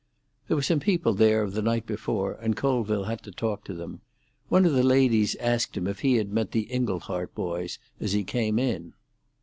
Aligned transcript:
There 0.47 0.57
were 0.57 0.63
some 0.63 0.79
people 0.79 1.13
there 1.13 1.43
of 1.43 1.53
the 1.53 1.61
night 1.61 1.85
before, 1.85 2.33
and 2.33 2.55
Colville 2.57 3.03
had 3.03 3.21
to 3.21 3.31
talk 3.31 3.63
to 3.65 3.73
them. 3.75 4.01
One 4.49 4.65
of 4.65 4.73
the 4.73 4.81
ladies 4.81 5.35
asked 5.35 5.77
him 5.77 5.85
if 5.85 5.99
he 5.99 6.15
had 6.15 6.33
met 6.33 6.53
the 6.53 6.69
Inglehart 6.73 7.35
boys 7.35 7.77
as 7.99 8.13
he 8.13 8.23
came 8.23 8.57
in. 8.57 8.93